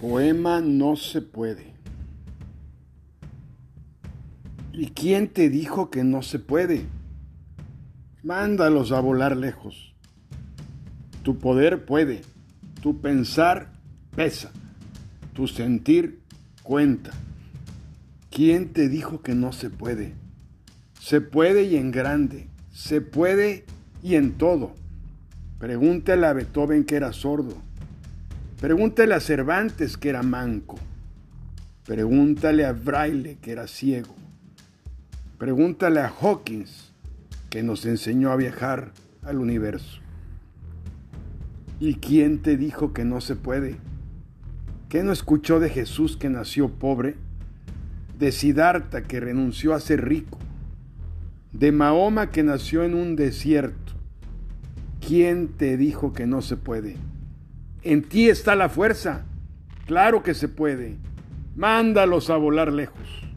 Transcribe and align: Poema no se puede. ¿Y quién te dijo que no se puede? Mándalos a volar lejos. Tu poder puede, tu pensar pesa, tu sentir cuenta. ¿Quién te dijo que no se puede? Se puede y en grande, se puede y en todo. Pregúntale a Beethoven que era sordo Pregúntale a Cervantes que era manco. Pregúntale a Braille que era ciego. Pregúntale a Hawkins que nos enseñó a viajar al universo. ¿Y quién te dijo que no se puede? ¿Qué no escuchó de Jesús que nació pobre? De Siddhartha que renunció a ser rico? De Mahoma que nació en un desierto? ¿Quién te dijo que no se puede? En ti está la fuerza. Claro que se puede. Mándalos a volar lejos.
Poema 0.00 0.60
no 0.60 0.94
se 0.94 1.20
puede. 1.20 1.74
¿Y 4.72 4.90
quién 4.90 5.26
te 5.26 5.50
dijo 5.50 5.90
que 5.90 6.04
no 6.04 6.22
se 6.22 6.38
puede? 6.38 6.84
Mándalos 8.22 8.92
a 8.92 9.00
volar 9.00 9.36
lejos. 9.36 9.96
Tu 11.24 11.38
poder 11.38 11.84
puede, 11.84 12.20
tu 12.80 13.00
pensar 13.00 13.72
pesa, 14.14 14.52
tu 15.32 15.48
sentir 15.48 16.20
cuenta. 16.62 17.10
¿Quién 18.30 18.72
te 18.72 18.88
dijo 18.88 19.20
que 19.20 19.34
no 19.34 19.52
se 19.52 19.68
puede? 19.68 20.14
Se 21.00 21.20
puede 21.20 21.64
y 21.64 21.74
en 21.74 21.90
grande, 21.90 22.46
se 22.70 23.00
puede 23.00 23.64
y 24.00 24.14
en 24.14 24.34
todo. 24.34 24.76
Pregúntale 25.58 26.24
a 26.24 26.34
Beethoven 26.34 26.84
que 26.84 26.94
era 26.94 27.12
sordo 27.12 27.67
Pregúntale 28.60 29.14
a 29.14 29.20
Cervantes 29.20 29.96
que 29.96 30.08
era 30.08 30.24
manco. 30.24 30.80
Pregúntale 31.86 32.66
a 32.66 32.72
Braille 32.72 33.38
que 33.40 33.52
era 33.52 33.68
ciego. 33.68 34.16
Pregúntale 35.38 36.00
a 36.00 36.08
Hawkins 36.08 36.92
que 37.50 37.62
nos 37.62 37.86
enseñó 37.86 38.32
a 38.32 38.36
viajar 38.36 38.90
al 39.22 39.38
universo. 39.38 40.00
¿Y 41.78 41.94
quién 41.94 42.42
te 42.42 42.56
dijo 42.56 42.92
que 42.92 43.04
no 43.04 43.20
se 43.20 43.36
puede? 43.36 43.76
¿Qué 44.88 45.04
no 45.04 45.12
escuchó 45.12 45.60
de 45.60 45.70
Jesús 45.70 46.16
que 46.16 46.28
nació 46.28 46.68
pobre? 46.68 47.14
De 48.18 48.32
Siddhartha 48.32 49.02
que 49.02 49.20
renunció 49.20 49.72
a 49.72 49.78
ser 49.78 50.04
rico? 50.04 50.36
De 51.52 51.70
Mahoma 51.70 52.32
que 52.32 52.42
nació 52.42 52.82
en 52.82 52.96
un 52.96 53.14
desierto? 53.14 53.92
¿Quién 55.00 55.46
te 55.46 55.76
dijo 55.76 56.12
que 56.12 56.26
no 56.26 56.42
se 56.42 56.56
puede? 56.56 56.96
En 57.82 58.02
ti 58.02 58.28
está 58.28 58.56
la 58.56 58.68
fuerza. 58.68 59.24
Claro 59.86 60.22
que 60.22 60.34
se 60.34 60.48
puede. 60.48 60.96
Mándalos 61.56 62.30
a 62.30 62.36
volar 62.36 62.72
lejos. 62.72 63.27